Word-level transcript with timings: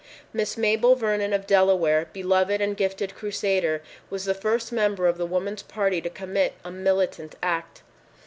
Miss 0.33 0.57
Mabel 0.57 0.95
Vernon 0.95 1.31
of 1.31 1.45
Delaware, 1.45 2.07
beloved 2.11 2.59
and 2.59 2.75
gifted 2.75 3.13
crusader, 3.13 3.83
was 4.09 4.25
the 4.25 4.33
first 4.33 4.71
member 4.71 5.05
of 5.05 5.19
the 5.19 5.27
Woman's 5.27 5.61
Party 5.61 6.01
to 6.01 6.09
commit 6.09 6.53
a 6.65 6.71
"militant" 6.71 7.35
act. 7.43 7.83